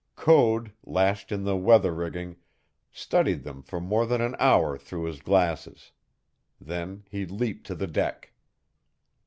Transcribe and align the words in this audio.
Code, 0.15 0.71
lashed 0.83 1.31
in 1.31 1.43
the 1.43 1.55
weather 1.55 1.93
rigging, 1.93 2.37
studied 2.91 3.43
them 3.43 3.61
for 3.61 3.79
more 3.79 4.07
than 4.07 4.19
an 4.19 4.35
hour 4.39 4.75
through 4.75 5.03
his 5.03 5.21
glasses. 5.21 5.91
Then 6.59 7.03
he 7.07 7.27
leaped 7.27 7.67
to 7.67 7.75
the 7.75 7.85
deck. 7.85 8.31